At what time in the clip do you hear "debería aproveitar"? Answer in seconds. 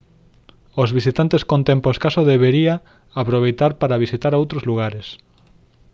2.33-3.71